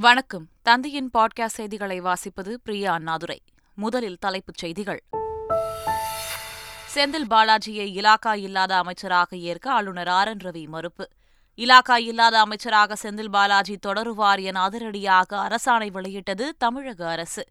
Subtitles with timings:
[0.00, 0.48] வணக்கம்.
[0.62, 3.42] தந்தையின் பாட்காஸ்ட் செய்திகளை வாசிப்பது பிரியா அண்ணாதுரை.
[3.74, 5.02] முதலில் தலைப்புச் செய்திகள்.
[6.94, 11.08] செந்தில் பாலாஜியை இலாக்கா இல்லாத அமைச்சராக ஏற்க ஆளுநர் ஆர் என் ரவி மறுப்பு.
[11.56, 17.44] இலாக்கா இல்லாத அமைச்சராக செந்தில் பாலாஜி தொடருவார் என அதிரடியாக அரசாணை வெளியிட்டது தமிழக அரசு.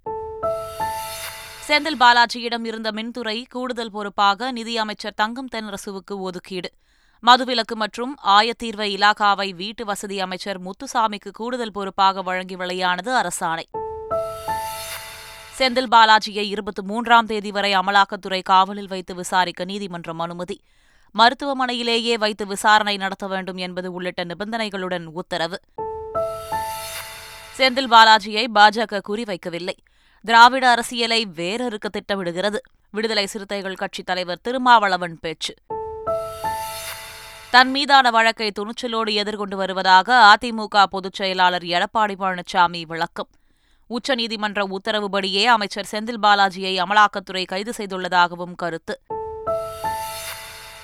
[1.68, 6.72] செந்தில் பாலாஜியிடம் இருந்த மின்துறை கூடுதல் பொறுப்பாக நிதியமைச்சர் தங்கம் தென்னரசுவுக்கு ஒதுக்கீடு.
[7.26, 13.64] மதுவிலக்கு மற்றும் ஆயத்தீர்வ இலாகாவை வீட்டு வசதி அமைச்சர் முத்துசாமிக்கு கூடுதல் பொறுப்பாக வழங்கி வெளியானது அரசாணை.
[15.60, 20.62] செந்தில் பாலாஜியை இருபத்தி மூன்றாம் தேதி வரை அமலாக்கத்துறை காவலில் வைத்து விசாரிக்க நீதிமன்றம் அனுமதி.
[21.18, 25.60] மருத்துவமனையிலேயே வைத்து விசாரணை நடத்த வேண்டும் என்பது உள்ளிட்ட நிபந்தனைகளுடன் உத்தரவு.
[27.58, 29.74] செந்தில் பாலாஜியை பாஜக குறிவைக்கவில்லை.
[30.22, 32.58] திராவிட அரசியலை வேறறுக்க திட்டமிடுகிறது.
[32.92, 35.54] விடுதலை சிறுத்தைகள் கட்சித் தலைவர் திருமாவளவன் பேச்சு.
[37.50, 43.28] தன் மீதான வழக்கை துணிச்சலோடு எதிர்கொண்டு வருவதாக அதிமுக பொதுச் செயலாளர் எடப்பாடி பழனிசாமி விளக்கம்.
[43.90, 49.02] உச்சநீதிமன்ற உத்தரவுபடியே அமைச்சர் செந்தில் பாலாஜியை அமலாக்கத்துறை கைது செய்துள்ளதாகவும் கருத்து.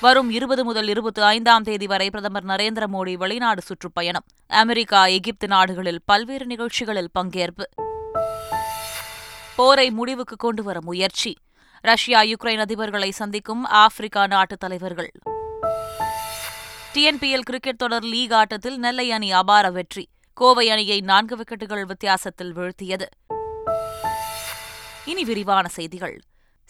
[0.02, 4.24] வரும் இருபது முதல் இருபத்தி ஐந்தாம் தேதி வரை பிரதமர் நரேந்திர மோடி வெளிநாடு சுற்றுப்பயணம்.
[4.48, 7.64] அமெரிக்கா எகிப்து நாடுகளில் பல்வேறு நிகழ்ச்சிகளில் பங்கேற்பு.
[9.56, 11.38] போரை முடிவுக்கு கொண்டுவர முயற்சி.
[11.82, 15.12] ரஷ்யா யுக்ரைன் அதிபர்களை சந்திக்கும் ஆப்பிரிக்கா நாட்டு தலைவர்கள்.
[16.94, 20.10] டிஎன்பிஎல் கிரிக்கெட் தொடர் லீக் ஆட்டத்தில் நெல்லை அணி அபார வெற்றி.
[20.34, 23.06] கோவை அணியை நான்கு விக்கெட்டுகள் வித்தியாசத்தில் வீழ்த்தியது.
[25.06, 26.22] இனி விரிவான செய்திகள்.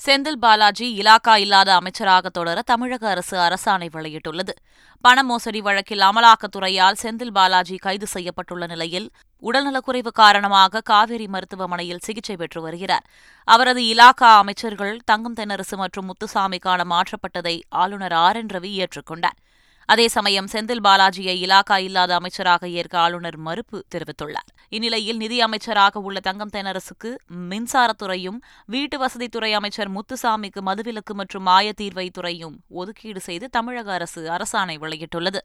[0.06, 4.54] செந்தில் பாலாஜி இலாக்கா இல்லாத அமைச்சராக தொடர தமிழக அரசு அரசாணை வெளியிட்டுள்ளது.
[5.02, 12.62] பண மோசடி வழக்கில் அமலாக்கத்துறையால் செந்தில் பாலாஜி கைது செய்யப்பட்டுள்ள நிலையில் உடல்நலக்குறைவு காரணமாக காவேரி மருத்துவமனையில் சிகிச்சை பெற்று
[12.62, 13.06] வருகிறார்.
[13.44, 19.40] அவரது இலாக்கா அமைச்சர்கள் தங்கம் தென்னரசு மற்றும் முத்துசாமிக்கான மாற்றப்பட்டதை ஆளுநர் ஆர் என் ரவி ஏற்றுக்கொண்டார்.
[19.86, 24.50] அதே சமயம் செந்தில் பாலாஜியை இலாக்கா இல்லாத அமைச்சராக ஏற்க ஆளுநர் மறுப்பு தெரிவித்துள்ளார்.
[24.70, 27.16] இந்நிலையில் நிதி அமைச்சராக உள்ள தங்கம் தென்னரசுக்கு
[27.50, 35.42] மின்சாரத்துறையும் வீட்டு வசதித்துறை அமைச்சர் முத்துசாமிக்கு மதுவிலக்கு மற்றும் ஆயத்தீர்வை துறையும் ஒதுக்கீடு செய்து தமிழக அரசு அரசாணை வெளியிட்டுள்ளது.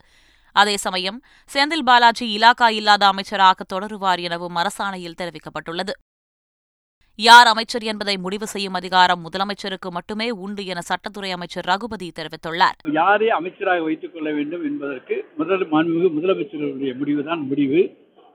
[0.53, 1.22] அதே சமயம்
[1.55, 5.91] செந்தில் பாலாஜி இலாக்கா இல்லாத அமைச்சராக தொடருவார் எனவும் அரசாணையில் தெரிவிக்கப்பட்டுள்ளது.
[7.27, 12.77] யார் அமைச்சர் என்பதை முடிவு செய்யும் அதிகாரம் முதலமைச்சருக்கு மட்டுமே உண்டு என சட்டத்துறை அமைச்சர் ரகுபதி தெரிவித்துள்ளார்.
[12.99, 17.83] யாரை அமைச்சராக வைத்துக் கொள்ள வேண்டும் என்பதற்கு முதல் மாண்புமிகு முதலமைச்சர்களுடைய முடிவுதான் முடிவு.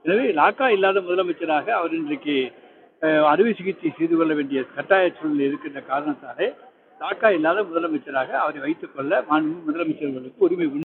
[0.04, 2.36] எனவே லாக்கா இல்லாத முதலமைச்சராக அவர் இன்றைக்கு
[3.32, 6.48] அறுவை சிகிச்சை செய்து கொள்ள வேண்டிய கட்டாய சூழ்நிலை இருக்கின்ற காரணத்தாலே
[7.00, 9.24] லாக்கா இல்லாத முதலமைச்சராக அவரை வைத்துக் கொள்ள
[9.68, 10.83] முதலமைச்சர்களுக்கு உரிமை உண்டு.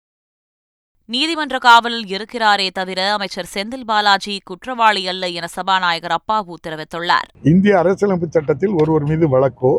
[1.09, 7.29] நீதிமன்ற காவலில் இருக்கிறாரே தவிர அமைச்சர் செந்தில் பாலாஜி குற்றவாளி அல்ல என சபாநாயகர் அப்பாவு தெரிவித்துள்ளார்.
[7.51, 9.73] இந்திய அரசியலமைப்பு சட்டத்தில் ஒருவர் மீது வழக்கோ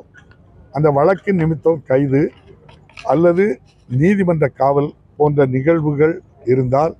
[0.74, 2.22] அந்த வழக்கின் நிமித்தம் கைது
[3.14, 3.48] அல்லது
[3.90, 6.16] நீதிமன்ற காவல் போன்ற நிகழ்வுகள்
[6.54, 6.96] இருந்தால்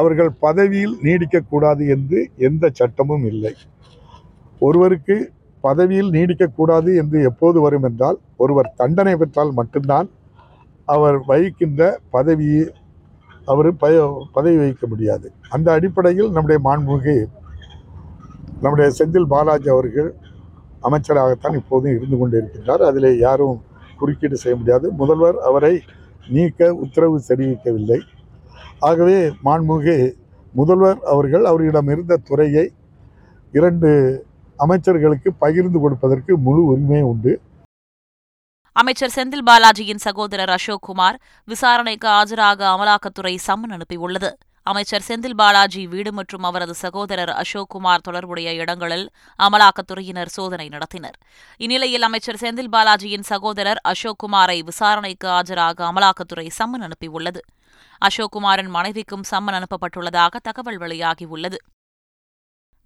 [0.00, 3.54] அவர்கள் பதவியில் நீடிக்கக்கூடாது என்று எந்த சட்டமும் இல்லை.
[4.62, 5.18] ஒருவருக்கு
[5.64, 10.10] பதவியில் நீடிக்கக்கூடாது என்று எப்போது வரும் என்றால் ஒருவர் தண்டனை பெற்றால் மட்டும்தான்
[10.88, 12.64] அவர் வகிக்கின்ற பதவியை
[13.46, 15.32] அவர் பய பதவி வகிக்க முடியாது.
[15.48, 17.16] அந்த அடிப்படையில் நம்முடைய மாண்புமிகு
[18.62, 20.14] நம்முடைய செந்தில் பாலாஜி அவர்கள்
[20.82, 22.82] அமைச்சராகத்தான் இப்போதும் இருந்து கொண்டிருக்கின்றார்.
[22.90, 23.56] அதில் யாரும்
[23.98, 24.86] குறுக்கீடு செய்ய முடியாது.
[24.90, 25.74] முதல்வர் அவரை
[26.28, 27.98] நீக்க உத்தரவு தெரிவிக்கவில்லை.
[28.78, 29.96] ஆகவே மாண்புமிகு
[30.52, 32.66] முதல்வர் அவர்கள் அவரிடம் இருந்த துறையை
[33.52, 33.90] இரண்டு
[34.64, 37.32] அமைச்சர்களுக்கு பகிர்ந்து கொடுப்பதற்கு முழு உரிமை உண்டு.
[38.80, 44.30] அமைச்சர் செந்தில் பாலாஜியின் சகோதரர் அசோக் குமார் விசாரணைக்கு ஆஜராக அமலாக்கத்துறை சம்மன் அனுப்பியுள்ளது.
[44.62, 49.06] அமைச்சர் செந்தில் பாலாஜி வீடு மற்றும் அவரது சகோதரர் அசோக்குமார் தொடர்புடைய இடங்களில்
[49.38, 51.16] அமலாக்கத்துறையினர் சோதனை நடத்தினர்.
[51.56, 57.42] இந்நிலையில் அமைச்சர் செந்தில் பாலாஜியின் சகோதரர் அசோக்குமாரை விசாரணைக்கு ஆஜராக அமலாக்கத்துறை சம்மன் அனுப்பியுள்ளது.
[58.02, 61.60] அசோக்குமாரின் மனைவிக்கும் சம்மன் அனுப்பப்பட்டுள்ளதாக தகவல் வெளியாகியுள்ளது.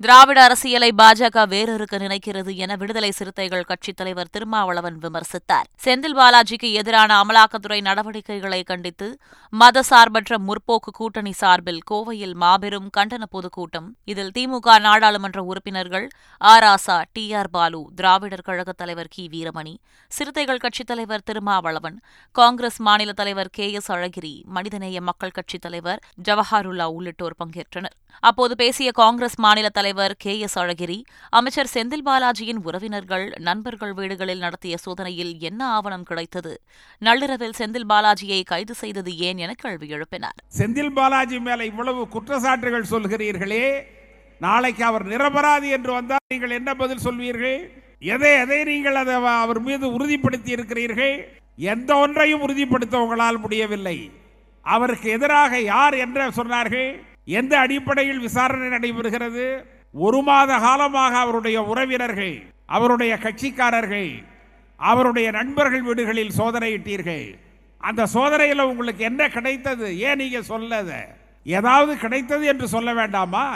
[0.00, 5.66] திராவிட அரசியலை பாஜக வேறறுக்க நினைக்கிறது என விடுதலை சிறுத்தைகள் கட்சித் தலைவர் திருமாவளவன் விமர்சித்தார்.
[5.84, 9.19] செந்தில் பாலாஜிக்கு எதிரான அமலாக்கத்துறை நடவடிக்கைகளை கண்டித்து
[9.61, 13.97] மதசார்பற்ற முற்போக்கு கூட்டணி சார்பில் கோவையில் மாபெரும் கண்டன பொதுக்கூட்டம்.
[14.05, 16.08] இதில் திமுக நாடாளுமன்ற உறுப்பினர்கள்
[16.38, 17.32] ஆர் ஆசா டி.
[17.32, 17.50] ஆர்.
[17.50, 19.29] பாலு திராவிடர் கழகத் தலைவர் கி.
[19.32, 19.76] வீரமணி
[20.08, 22.00] சிறுத்தைகள் கட்சித் தலைவர் திருமாவளவன்
[22.32, 23.73] காங்கிரஸ் மாநில தலைவர் கே.
[23.73, 23.93] எஸ்.
[23.93, 27.97] அழகிரி மனிதநேய மக்கள் கட்சித் தலைவர் ஜவஹருல்லா உள்ளிட்டோர் பங்கேற்றனர்.
[28.20, 30.96] அப்போது பேசிய காங்கிரஸ் மாநில தலைவர் தலைவர் கே எஸ் அழகிரி
[31.38, 36.52] அமைச்சர் செந்தில் பாலாஜியின் உறவினர்கள் நண்பர்கள் வீடுகளில் நடத்திய சோதனையில் என்ன ஆவணம் கிடைத்தது?
[37.06, 40.37] நள்ளிரவில் செந்தில் பாலாஜியை கைது செய்தது ஏன் என கேள்வி எழுப்பினார்.
[40.58, 43.64] செந்தில் பாலாஜி மேல இவ்வளவு குற்றச்சாட்டுகள் சொல்கிறீர்களே
[44.46, 47.58] நாளைக்கு அவர் நிரபராதி என்று வந்தால் நீங்கள் என்ன பதில் சொல்வீர்கள்?
[48.14, 51.16] எதை எதை நீங்கள் அதை அவர் மீது உறுதிப்படுத்தி இருக்கிறீர்கள்?
[51.75, 53.98] எந்த ஒன்றையும் உறுதிப்படுத்த உங்களால் முடியவில்லை.
[54.76, 56.90] அவருக்கு எதிராக யார் என்று சொன்னார்கள்?
[57.40, 59.44] எந்த அடிப்படையில் விசாரணை நடைபெறுகிறது?
[59.94, 62.37] ஒரு மாத காலமாக அவருடைய உறவினர்கள்
[62.76, 64.10] அவருடைய கட்சிக்காரர்கள்
[64.81, 67.26] அவருடைய நண்பர்கள் வீடுகளில் சோதனையிட்டீர்கள்.
[67.81, 69.88] அந்த சோதனையில் உங்களுக்கு என்ன கிடைத்தது?
[69.98, 70.90] ஏன் நீங்க சொல்லத
[71.46, 73.46] ஏதாவது கிடைத்தது என்று சொல்ல வேண்டாமா?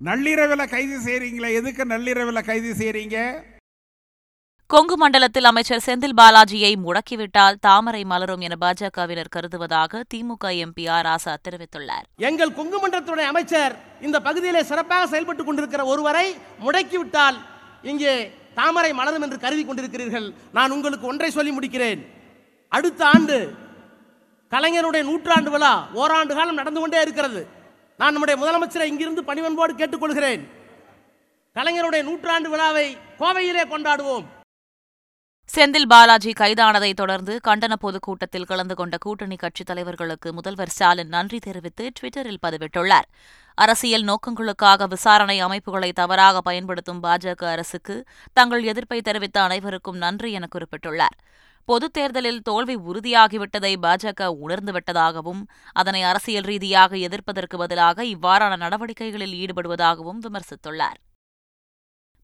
[0.00, 3.18] நள்ளிரவில் கைது செய்கிறீங்களே எதுக்கு நள்ளிரவில் கைது செய்கிறீங்க
[4.72, 11.32] கொங்கு மண்டலத்தில் அமைச்சர் செந்தில் பாலாஜியை முடக்கிவிட்டால் தாமரை மலரும் என பாஜகவினர் கருதுவதாக திமுக எம்பி ஆர் ராசா
[11.46, 12.06] தெரிவித்துள்ளார்.
[12.28, 16.26] எங்கள் கொங்கு மண்டலத்துடைய அமைச்சர் இந்த பகுதியிலே சிறப்பாக செயல்பட்டுக் கொண்டிருக்கிற ஒருவரை
[16.64, 17.38] முடக்கிவிட்டால்
[17.90, 18.14] இங்கே
[18.54, 20.28] தாமரை மலரும் என்று கருதி கொண்டிருக்கிறீர்கள்.
[20.58, 22.00] நான் உங்களுக்கு ஒன்றை சொல்லி முடிக்கிறேன்.
[22.68, 23.38] அடுத்த ஆண்டு
[24.54, 27.42] கலைஞருடைய நூற்றாண்டு விழா ஓராண்டு காலம் நடந்து கொண்டே இருக்கிறது.
[28.00, 30.44] நான் நம்முடைய முதலமைச்சரை இங்கிருந்து பணிவன்போடு கேட்டுக்கொள்கிறேன்
[31.56, 32.86] கலைஞருடைய நூற்றாண்டு விழாவை
[33.20, 34.24] கோவையிலே கொண்டாடுவோம்.
[35.54, 41.92] செந்தில் பாலாஜி கைதானதை தொடர்ந்து கண்டன பொதுக்கூட்டத்தில் கலந்து கொண்ட கூட்டணி கட்சித் தலைவர்களுக்கு முதல்வர் ஸ்டாலின் நன்றி தெரிவித்து
[42.00, 43.08] டுவிட்டரில் பதிவிட்டுள்ளார்.
[43.54, 51.16] அரசியல் நோக்கங்களுக்காக விசாரணை அமைப்புகளை தவறாக பயன்படுத்தும் பாஜக அரசுக்கு தங்கள் எதிர்ப்பை தெரிவித்த அனைவருக்கும் நன்றி என குறிப்பிட்டுள்ளார்.
[51.64, 55.42] பொதுத் தேர்தலில் தோல்வி உறுதியாகிவிட்டதை பாஜக உணர்ந்துவிட்டதாகவும்
[55.72, 61.00] அதனை அரசியல் ரீதியாக எதிர்ப்பதற்கு பதிலாக இவ்வாறான நடவடிக்கைகளில் ஈடுபடுவதாகவும் விமர்சித்துள்ளார்.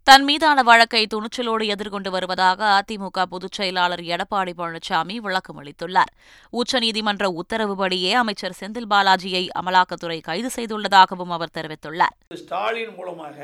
[0.09, 6.13] தன் மீதான வழக்கை துணிச்சலோடு எதிர்கொண்டு வருவதாக அதிமுக பொதுச் செயலாளர் எடப்பாடி பழனிசாமி விளக்கம் அளித்துள்ளார்.
[6.61, 12.15] உச்சநீதிமன்ற உத்தரவுபடியே அமைச்சர் செந்தில் பாலாஜியை அமலாக்கத்துறை கைது செய்துள்ளதாகவும் அவர் தெரிவித்துள்ளார்.
[12.41, 13.39] ஸ்டாலின் மூலமாக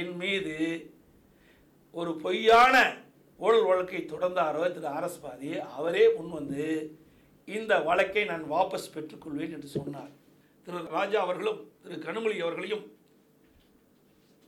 [0.00, 0.56] என் மீது
[1.94, 2.74] ஒரு பொய்யான
[3.40, 6.66] ஊழல் வழக்கை தொடர்ந்தாரோ திரு அரசுபாதி அவரே முன்வந்து
[7.44, 10.12] இந்த வழக்கை நான் வாபஸ் பெற்றுக்கொள்வேன் என்று சொன்னார்.
[10.66, 12.84] திரு ராஜா அவர்களும் திரு கனிமொழி அவர்களையும்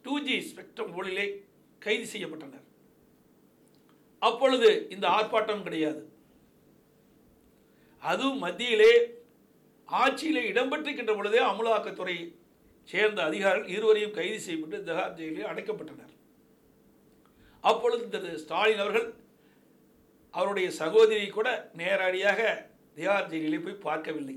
[0.04, 1.26] டூ ஜி ஸ்பெக்ட்ரம் ஊழலை
[1.86, 2.66] கைது செய்யப்பட்டனர்.
[4.28, 6.02] அப்பொழுது இந்த ஆர்ப்பாட்டம் கிடையாது.
[8.10, 8.92] அது மத்தியிலே
[9.88, 12.16] ஆட்சியிலே இடம்பெற்றிருக்கின்ற பொழுதே அமலாக்கத்துறை
[12.92, 16.12] சேர்ந்த அதிகாரிகள் இருவரையும் கைது செய்யப்பட்டு திகார் ஜெயிலில் அடைக்கப்பட்டனர்.
[17.70, 19.08] அப்பொழுது திரு ஸ்டாலின் அவர்கள்
[20.38, 21.48] அவருடைய சகோதரியை கூட
[21.80, 22.40] நேரடியாக
[22.96, 24.36] திகார் ஜெயிலிலே போய் பார்க்கவில்லை.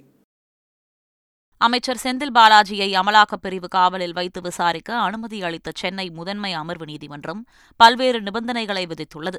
[1.57, 8.21] அமைச்சர் செந்தில் பாலாஜியை அமலாக்கப் பிரிவு காவலில் வைத்து விசாரிக்க அனுமதி அளித்த சென்னை முதன்மை அமர்வு நீதிமன்றம் பல்வேறு
[8.21, 9.35] நிபந்தனைகளை விதித்துள்ளது.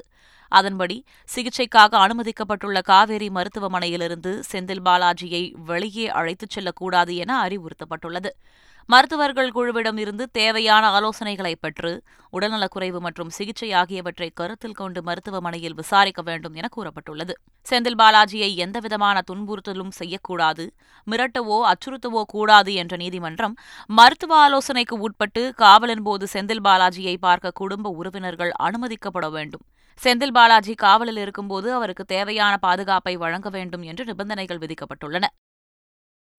[0.47, 1.05] அதன்படி
[1.35, 8.29] சிகிச்சைக்காக அனுமதிக்கப்பட்டுள்ள காவேரி மருத்துவமனையிலிருந்து செந்தில் பாலாஜியை வெளியே அழைத்துச் செல்லக்கூடாது என அறிவுறுத்தப்பட்டுள்ளது.
[8.89, 11.89] மருத்துவர்கள் குழுவிடம் இருந்து தேவையான ஆலோசனைகளை பெற்று
[12.33, 17.33] உடல்நலக்குறைவு மற்றும் சிகிச்சை ஆகியவற்றை கருத்தில் கொண்டு மருத்துவமனையில் விசாரிக்க வேண்டும் என கூறப்பட்டுள்ளது.
[17.65, 20.65] செந்தில் பாலாஜியை எந்தவிதமான துன்புறுத்தலும் செய்யக்கூடாது
[21.07, 23.55] மிரட்டவோ அச்சுறுத்தவோ கூடாது என்ற நீதிமன்றம்
[23.99, 29.65] மருத்துவ ஆலோசனைக்கு உட்பட்டு காவலின் போது செந்தில் பாலாஜியை பார்க்க குடும்ப உறவினர்கள் அனுமதிக்கப்பட வேண்டும்.
[29.99, 35.27] செந்தில் பாலாஜி காவலில் இருக்கும்போது அவருக்கு தேவையான பாதுகாப்பை வழங்க வேண்டும் என்று நிபந்தனைகள் விதிக்கப்பட்டுள்ளன.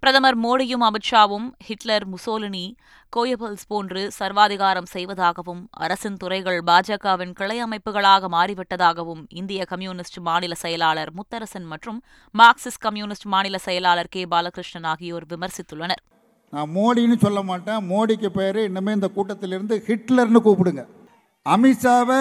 [0.00, 2.74] பிரதமர் மோடியும் அமித்ஷாவும் ஹிட்லர் முசோலினி
[3.16, 11.66] கோயபல்ஸ் போன்று சர்வாதிகாரம் செய்வதாகவும் அரசின் துறைகள் பாஜகவின் கிளை அமைப்புகளாக மாறிவிட்டதாகவும் இந்திய கம்யூனிஸ்ட் மாநில செயலாளர் முத்தரசன்
[11.72, 12.02] மற்றும்
[12.38, 14.24] மார்க்சிஸ்ட் கம்யூனிஸ்ட் மாநில செயலாளர் கே.
[14.24, 16.02] பாலகிருஷ்ணன் ஆகியோர் விமர்சித்துள்ளனர்.
[16.50, 17.90] நான் மோடின்னு சொல்ல மாட்டேன்.
[17.90, 20.84] மோடிக்கு பேர் இன்னுமே இந்த கூட்டத்திலிருந்து ஹிட்லர்னு கூப்பிடுங்க.
[21.46, 22.20] அமித்ஷாவை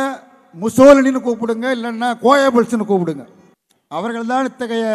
[0.62, 1.68] முசோலினின்னு கூப்பிடுங்க.
[1.78, 3.26] இல்லைன்னா கோயபல்ஸ்னு கூப்பிடுங்க.
[3.92, 4.86] அவர்கள்தான் இத்தகைய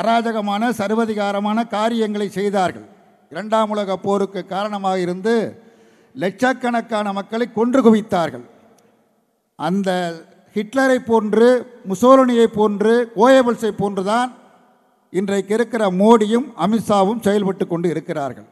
[0.00, 2.86] அராஜகமான சர்வதிகாரமான காரியங்களை செய்தார்கள்.
[3.32, 5.34] இரண்டாம் உலக போருக்கு காரணமாக இருந்து
[6.14, 8.46] லட்சக்கணக்கான மக்களை கொன்று குவித்தார்கள்.
[9.58, 9.90] அந்த
[10.56, 11.48] ஹிட்லரை போன்று
[11.88, 14.30] முசோலனியை போன்று கோயபல்ஸை போன்றுதான்
[15.10, 18.48] இன்றைக்கு இருக்கிற மோடியும் அமித்ஷாவும் செயல்பட்டு கொண்டு இருக்கிறார்கள்.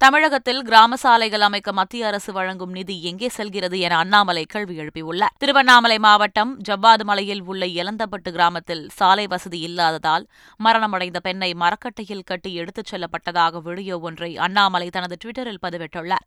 [0.00, 5.98] தமிழகத்தில் கிராம சாலைகள் அமைக்க மத்திய அரசு வழங்கும் நிதி எங்கே செல்கிறது என அண்ணாமலை கேள்வி எழுப்பியுள்ளார் திருவண்ணாமலை
[5.98, 10.24] மாவட்டம் ஜவ்வாது மலையில் உள்ள எலந்தப்பட்டு கிராமத்தில் சாலை வசதி இல்லாததால்
[10.60, 16.26] மரணமடைந்த பெண்ணை மரக்கட்டையில் கட்டி எடுத்துச் செல்லப்பட்டதாக வீடியோ ஒன்றை அண்ணாமலை தனது டுவிட்டரில் பதிவிட்டுள்ளார்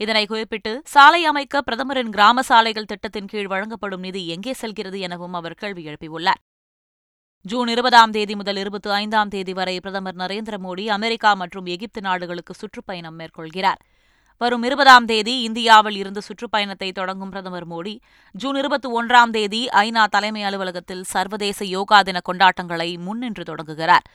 [0.00, 5.54] இதனை குறிப்பிட்டு சாலை அமைக்க பிரதமரின் கிராம சாலைகள் திட்டத்தின் கீழ் வழங்கப்படும் நிதி எங்கே செல்கிறது எனவும் அவர்
[5.54, 6.40] கேள்வி எழுப்பியுள்ளார்.
[7.46, 12.54] ஜூன் இருபதாம் தேதி முதல் இருபத்தி ஐந்தாம் தேதி வரை பிரதமர் நரேந்திர மோடி அமெரிக்கா மற்றும் எகிப்து நாடுகளுக்கு
[12.54, 13.80] சுற்றுப்பயணம் மேற்கொள்கிறார்.
[14.36, 17.98] வரும் இருபதாம் தேதி இந்தியாவில் இருந்து சுற்றுப்பயணத்தை தொடங்கும் பிரதமர் மோடி
[18.32, 24.06] ஜூன் இருபத்தி ஒன்றாம் தேதி ஐநா தலைமை அலுவலகத்தில் சர்வதேச யோகா தின கொண்டாட்டங்களை முன்னின்று தொடங்குகிறார்.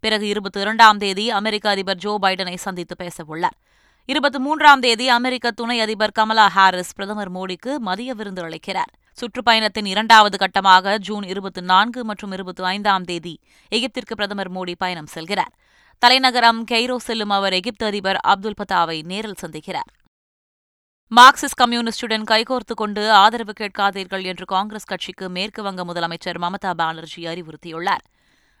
[0.00, 3.56] பிறகு இருபத்தி இரண்டாம் தேதி அமெரிக்க அதிபர் ஜோ பைடனை சந்தித்து பேசவுள்ளார்.
[4.04, 8.92] இருபத்தி மூன்றாம் தேதி அமெரிக்க துணை அதிபர் கமலா ஹாரிஸ் பிரதமர் மோடிக்கு மதிய விருந்து அளிக்கிறார்.
[9.20, 13.32] சுற்றுப்பயணத்தின் இரண்டாவது கட்டமாக ஜூன் இருபத்தி நான்கு மற்றும் இருபத்தி ஐந்தாம் தேதி
[13.72, 15.52] எகிப்திற்கு பிரதமர் மோடி பயணம் செல்கிறார்.
[16.02, 19.88] தலைநகரம் கெய்ரோ செல்லும் அவர் எகிப்து அதிபர் அப்துல் பத்தாவை நேரில் சந்திக்கிறார்.
[21.12, 28.04] மார்க்சிஸ்ட் கம்யூனிஸ்டுடன் கைகோர்த்து கொண்டு ஆதரவு கேட்காதீர்கள் என்று காங்கிரஸ் கட்சிக்கு மேற்கு வங்க முதலமைச்சர் மமதா பானர்ஜி அறிவுறுத்தியுள்ளார்.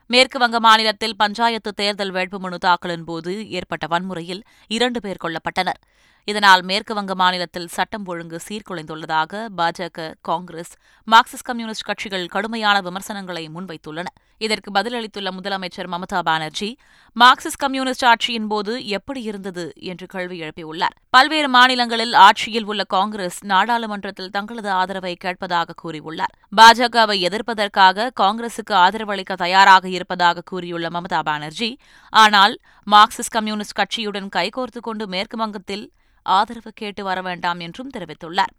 [0.06, 5.80] மேற்கு வங்க மாநிலத்தில் பஞ்சாயத்து தேர்தல் வேட்புமனு தாக்கலின் போது ஏற்பட்ட வன்முறையில் இரண்டு பேர் கொல்லப்பட்டனர்.
[6.28, 10.72] இதனால் மேற்குவங்க மாநிலத்தில் சட்டம் ஒழுங்கு சீர்குலைந்துள்ளதாக பாஜக காங்கிரஸ்
[11.08, 14.08] மார்க்சிஸ்ட் கம்யூனிஸ்ட் கட்சிகள் கடுமையான விமர்சனங்களை முன்வைத்துள்ளன.
[14.38, 16.70] இதற்கு பதிலளித்துள்ள முதலமைச்சர் மமதா பானர்ஜி
[17.16, 20.94] மார்க்சிஸ்ட் கம்யூனிஸ்ட் ஆட்சியின் போது எப்படி இருந்தது என்று கேள்வி எழுப்பியுள்ளார்.
[21.10, 26.34] பல்வேறு மாநிலங்களில் ஆட்சியில் உள்ள காங்கிரஸ் நாடாளுமன்றத்தில் தங்களது ஆதரவை கேட்பதாக கூறியுள்ளார்.
[26.56, 31.70] பாஜகவை எதிர்ப்பதற்காக காங்கிரசுக்கு ஆதரவு அளிக்க தயாராக இருப்பதாக கூறியுள்ள மமதா பானர்ஜி
[32.12, 32.56] ஆனால்
[32.90, 35.86] மார்க்சிஸ்ட் கம்யூனிஸ்ட் கட்சியுடன் கைகோர்த்து கொண்டு மேற்கு வங்கத்தில்
[36.26, 38.54] ஆதரவு கேட்டு வர வேண்டாம் என்றும் தெரிவித்துள்ளார்.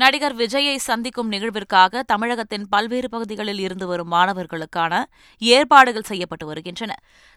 [0.00, 4.92] நடிகர் விஜயை சந்திக்கும் நிகழ்விற்காக தமிழகத்தின் பல்வேறு பகுதிகளில் இருந்து வரும் மாணவர்களுக்கான
[5.38, 6.92] ஏற்பாடுகள் செய்யப்பட்டு வருகின்றன.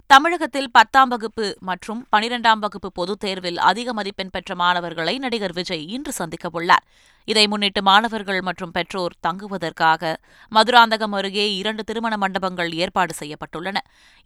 [0.09, 6.11] தமிழகத்தில் பத்தாம் வகுப்பு மற்றும் பனிரெண்டாம் வகுப்பு பொதுத் தேர்வில் அதிக மதிப்பெண் பெற்ற மாணவர்களை நடிகர் விஜய் இன்று
[6.19, 6.85] சந்திக்கவுள்ளார்
[7.27, 10.13] இதை முன்னிட்டு மாணவர்கள் மற்றும் பெற்றோர் தங்குவதற்காக
[10.51, 13.77] மதுராந்தகம் அருகே இரண்டு திருமண மண்டபங்கள் ஏற்பாடு செய்யப்பட்டுள்ளன.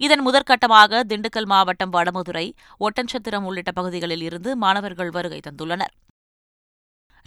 [0.02, 2.48] இதன் முதற்கட்டமாக திண்டுக்கல் மாவட்டம் வடமதுரை
[2.80, 5.96] ஒட்டன்சத்திரம் உள்ளிட்ட பகுதிகளில் இருந்து மாணவர்கள் வருகை தந்துள்ளனர்.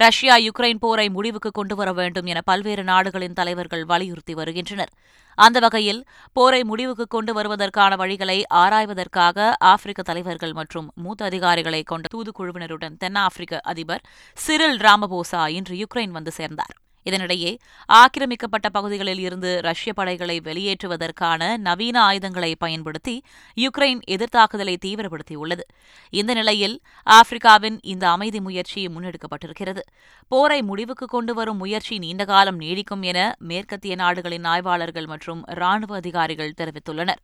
[0.01, 4.93] ரஷ்யா யுக்ரைன் போரை முடிவுக்கு கொண்டுவர வேண்டும் என பல்வேறு நாடுகளின் தலைவர்கள் வலியுறுத்தி வருகின்றனர்.
[5.39, 6.01] அந்த வகையில்
[6.33, 14.05] போரை முடிவுக்கு கொண்டு வருவதற்கான வழிகளை ஆராய்வதற்காக ஆப்பிரிக்க தலைவர்கள் மற்றும் மூத்த அதிகாரிகளை கொண்ட தூதுக்குழுவினருடன் தென்னாப்பிரிக்க அதிபர்
[14.39, 16.77] சிரில் ராமபோசா இன்று யுக்ரைன் வந்து சேர்ந்தார்.
[17.09, 17.53] இதனிடையே
[17.89, 23.17] ஆக்கிரமிக்கப்பட்ட பகுதிகளில் இருந்து ரஷ்ய படைகளை வெளியேற்றுவதற்கான நவீன ஆயுதங்களை பயன்படுத்தி
[23.57, 25.65] யுக்ரைன் எதிர்த்தாக்குதலை தீவிரப்படுத்தியுள்ளது.
[26.11, 29.83] இந்த நிலையில் ஆப்பிரிக்காவின் இந்த அமைதி முயற்சி முன்னெடுக்கப்பட்டிருக்கிறது.
[30.29, 37.23] போரை முடிவுக்கு கொண்டு வரும் முயற்சி நீண்டகாலம் நீடிக்கும் என மேற்கத்திய நாடுகளின் ஆய்வாளர்கள் மற்றும் ராணுவ அதிகாரிகள் தெரிவித்துள்ளனர்.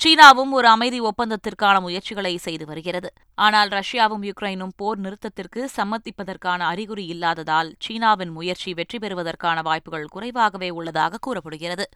[0.00, 3.12] சீனாவும் ஒரு அமைதி ஒப்பந்தத்திற்கான முயற்சிகளை செய்து வருகிறது.
[3.44, 11.20] ஆனால் ரஷ்யாவும் யுக்ரைனும் போர் நிறுத்தத்திற்கு சம்மதிப்பதற்கான அறிகுறி இல்லாததால் சீனாவின் முயற்சி வெற்றி பெறுவதற்கான வாய்ப்புகள் குறைவாகவே உள்ளதாக
[11.26, 11.86] கூறப்படுகிறது.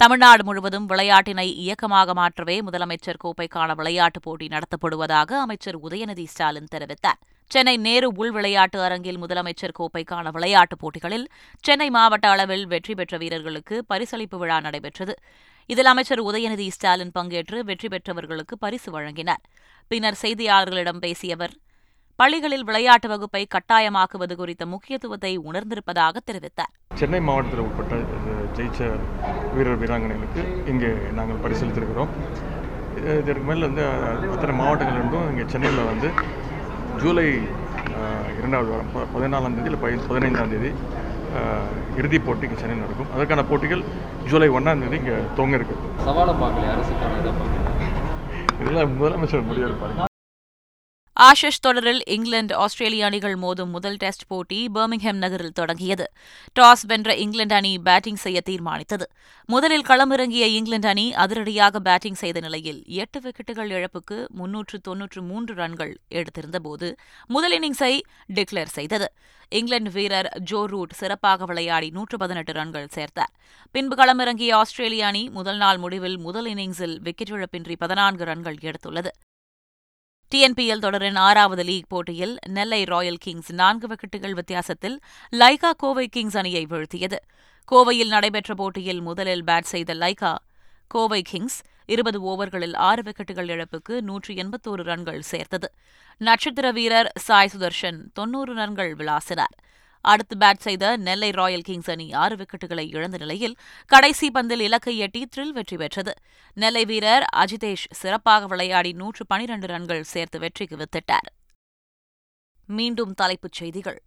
[0.00, 7.20] தமிழ்நாடு முழுவதும் விளையாட்டினை இயக்கமாக மாற்றவே முதலமைச்சர் கோப்பைக்கான விளையாட்டுப் போட்டி நடத்தப்படுவதாக அமைச்சர் உதயநிதி ஸ்டாலின் தெரிவித்தார்.
[7.50, 11.26] சென்னை நேரு உள் விளையாட்டு அரங்கில் முதலமைச்சர் கோப்பைக்கான விளையாட்டுப் போட்டிகளில்
[11.64, 15.14] சென்னை மாவட்ட அளவில் வெற்றி பெற்ற வீரர்களுக்கு பரிசளிப்பு விழா நடைபெற்றது.
[15.70, 19.42] இதில் அமைச்சர் உதயநிதி ஸ்டாலின் பங்கேற்று வெற்றி பெற்றவர்களுக்கு பரிசு வழங்கினார்.
[19.88, 21.54] பின்னர் செய்தியாளர்களிடம் பேசிய அவர்
[22.16, 26.72] பள்ளிகளில் விளையாட்டு வகுப்பை கட்டாயமாக்குவது குறித்த முக்கியத்துவத்தை உணர்ந்திருப்பதாக தெரிவித்தார்.
[26.94, 27.94] சென்னை மாவட்டத்தில் உட்பட்ட
[28.56, 28.98] ஜெயிச்ச
[29.54, 32.08] வீரர் வீராங்கனைகளுக்கு இங்கே நாங்கள் பரிசீலித்திருக்கிறோம்.
[32.96, 33.86] இது- இதற்கு மேல் வந்து
[34.30, 36.10] அத்தனை மாவட்டங்களிலிருந்தும் இங்கே சென்னையில் வந்து
[37.02, 37.26] ஜூலை
[38.38, 40.70] இரண்டாவது வாரம் ப- பதினாலாம் தேதி இல்லை பதி பதினைந்தாம் தேதி
[41.96, 43.12] இறுதிப் போட்டி இங்கே சென்னையில் நடக்கும்.
[43.14, 43.82] அதற்கான போட்டிகள்
[44.26, 45.76] ஜூலை ஒன்றாம் தேதி இங்கே துவங்க இருக்கு.
[46.06, 47.14] சவாலை பார்க்கல அரசுக்கான
[48.66, 50.04] இதெல்லாம் முதலமைச்சர் முடிவு எடுப்பாருங்க
[51.24, 56.06] ஆஷிஷ் தொடரில் இங்கிலாந்து ஆஸ்திரேலிய அணிகள் மோதும் முதல் டெஸ்ட் போட்டி பர்மிங்ஹாம் நகரில் தொடங்கியது.
[56.60, 59.06] டாஸ் வென்ற இங்கிலாந்து அணி பேட்டிங் செய்ய தீர்மானித்தது.
[59.46, 65.94] முதலில் களமிறங்கிய இங்கிலாந்து அணி அதிரடியாக பேட்டிங் செய்த நிலையில் எட்டு விக்கெட்டுகள் இழப்புக்கு முன்னூற்று தொன்னூற்று மூன்று ரன்கள்
[66.10, 66.90] எடுத்திருந்தபோது
[67.26, 68.00] முதல் இன்னிங்ஸை
[68.34, 69.08] டிக்ளேர் செய்தது.
[69.48, 73.32] இங்கிலாந்து வீரர் ஜோ ரூட் சிறப்பாக விளையாடி நூற்று பதினெட்டு ரன்கள் சேர்த்தார்.
[73.70, 79.12] பின்பு களமிறங்கிய ஆஸ்திரேலிய அணி முதல் நாள் முடிவில் முதல் இன்னிங்ஸில் விக்கெட் இழப்பின்றி பதினான்கு ரன்கள் எடுத்துள்ளது.
[80.34, 85.00] டிஎன்பிஎல் தொடரின் ஆறாவது லீக் போட்டியில் நெல்லை ராயல் கிங்ஸ் நான்கு விக்கெட்டுகள் வித்தியாசத்தில்
[85.32, 87.18] லைகா கோவை கிங்ஸ் அணியை வீழ்த்தியது.
[87.72, 90.34] கோவையில் நடைபெற்ற போட்டியில் முதலில் பேட் செய்த லைகா
[90.88, 95.72] கோவை கிங்ஸ் இருபது ஓவர்களில் ஆறு விக்கெட்டுகள் இழப்புக்கு நூற்றி எண்பத்தோரு ரன்கள் சேர்த்தது.
[96.16, 99.56] நட்சத்திர வீரர் சாய் சுதர்ஷன் தொன்னூறு ரன்கள் விளாசினார்.
[100.06, 105.28] அடுத்து பேட் செய்த நெல்லை ராயல் கிங்ஸ் அணி ஆறு விக்கெட்டுகளை இழந்த நிலையில் கடைசி பந்தில் இலக்கை எட்டி
[105.36, 106.12] த்ரில் வெற்றி பெற்றது.
[106.54, 111.28] நெல்லை வீரர் அஜிதேஷ் சிறப்பாக விளையாடி நூற்று பனிரண்டு ரன்கள் சேர்த்து வெற்றிக்கு வித்திட்டார்.
[112.66, 114.02] மீண்டும் தலைப்புச் செய்திகள்.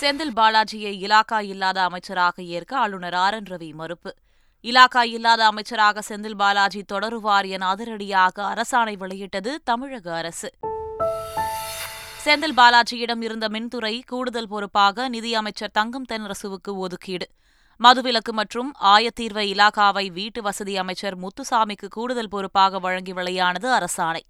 [0.00, 3.34] செந்தில் பாலாஜியை இலாக்கா இல்லாத அமைச்சராக ஏற்க ஆளுநர் ஆர்.
[3.34, 3.44] என்.
[3.44, 4.14] ரவி மறுப்பு.
[4.62, 10.50] இலாக்கா இல்லாத அமைச்சராக செந்தில் பாலாஜி தொடருவார் என அதிரடியாக அரசாணை வெளியிட்டது தமிழக அரசு.
[12.24, 17.28] செந்தில் பாலாஜியிடம் இருந்த மின்துறை கூடுதல் பொறுப்பாக நிதியமைச்சர் தங்கம் தென்னரசுவுக்கு ஒதுக்கீடு.
[17.84, 24.20] மதுவிலக்கு மற்றும் ஆயத்தீர்வை இலாகாவை வீட்டு வசதி அமைச்சர் முத்துசாமிக்கு கூடுதல் பொறுப்பாக வழங்கி வெளியானது அரசாணை.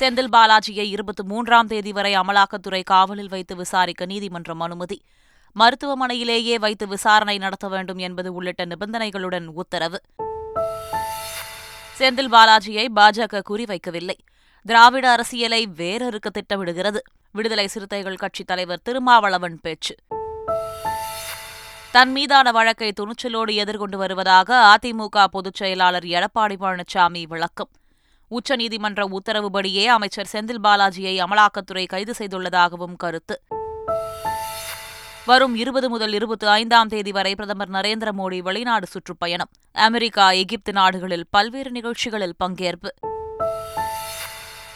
[0.00, 5.02] செந்தில் பாலாஜியை இருபத்தி மூன்றாம் தேதி வரை அமலாக்கத்துறை காவலில் வைத்து விசாரிக்க நீதிமன்றம் அனுமதி.
[5.58, 10.02] மருத்துவமனையிலேயே வைத்து விசாரணை நடத்த வேண்டும் என்பது உள்ளிட்ட நிபந்தனைகளுடன் உத்தரவு.
[11.98, 14.16] செந்தில் பாலாஜியை பாஜக குறிவைக்கவில்லை.
[14.66, 16.96] திராவிட அரசியலை வேறறுக்க திட்டமிடுகிறது.
[17.32, 19.94] விடுதலை சிறுத்தைகள் கட்சித் தலைவர் திருமாவளவன் பேச்சு.
[21.90, 27.68] தன் மீதான வழக்கை துணிச்சலோடு எதிர்கொண்டு வருவதாக அதிமுக பொதுச் செயலாளர் எடப்பாடி பழனிசாமி விளக்கம்.
[28.30, 33.42] உச்சநீதிமன்ற உத்தரவுபடியே அமைச்சர் செந்தில் பாலாஜியை அமலாக்கத்துறை கைது செய்துள்ளதாகவும் கருத்து.
[35.26, 39.48] வரும் இருபது முதல் இருபத்தி ஐந்தாம் தேதி வரை பிரதமர் நரேந்திர மோடி வெளிநாடு சுற்றுப்பயணம்.
[39.72, 43.15] அமெரிக்கா எகிப்து நாடுகளில் பல்வேறு நிகழ்ச்சிகளில் பங்கேற்பு.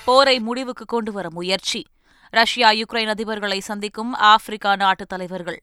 [0.05, 1.87] போரை முடிவுக்கு கொண்டு வர முயற்சி.
[2.31, 5.61] ரஷ்யா யுக்ரைன் அதிபர்களை சந்திக்கும் ஆப்பிரிக்கா நாட்டு தலைவர்கள்.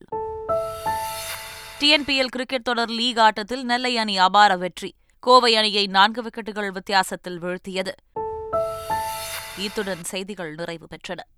[1.79, 4.95] டிஎன்பிஎல் கிரிக்கெட் தொடர் லீக் ஆட்டத்தில் நெல்லை அணி அபார வெற்றி.
[5.19, 7.91] கோவை அணியை நான்கு விக்கெட்டுகள் வித்தியாசத்தில் வீழ்த்தியது.
[9.57, 11.19] இத்துடன் செய்திகள் நிறைவு பெற்றன.